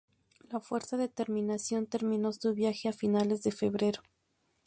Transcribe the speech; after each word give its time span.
La 0.49 0.59
"Fuerza 0.59 0.97
de 0.97 1.09
Terminación" 1.09 1.85
terminó 1.85 2.33
su 2.33 2.55
viaje 2.55 2.89
a 2.89 2.93
finales 2.93 3.43
de 3.43 3.51
febrero. 3.51 4.01